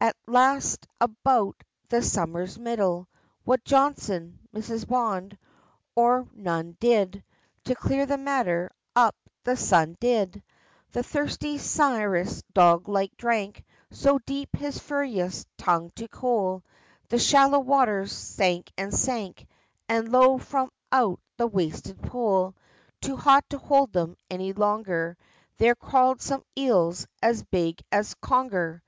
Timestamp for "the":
1.90-2.00, 8.06-8.16, 9.44-9.54, 10.92-11.02, 17.10-17.18, 21.36-21.48